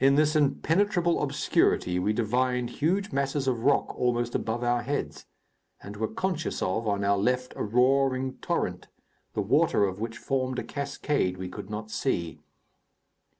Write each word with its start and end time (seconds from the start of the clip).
In 0.00 0.16
this 0.16 0.34
impenetrable 0.34 1.22
obscurity 1.22 2.00
we 2.00 2.12
divined 2.12 2.68
huge 2.68 3.12
masses 3.12 3.46
of 3.46 3.60
rock 3.62 3.94
almost 3.94 4.34
above 4.34 4.64
our 4.64 4.82
heads, 4.82 5.24
and 5.80 5.96
were 5.96 6.08
conscious 6.08 6.60
of, 6.62 6.88
on 6.88 7.04
our 7.04 7.16
left, 7.16 7.54
a 7.54 7.62
roaring 7.62 8.38
torrent, 8.38 8.88
the 9.34 9.40
water 9.40 9.84
of 9.84 10.00
which 10.00 10.18
formed 10.18 10.58
a 10.58 10.64
cascade 10.64 11.36
we 11.36 11.48
could 11.48 11.70
not 11.70 11.92
see. 11.92 12.40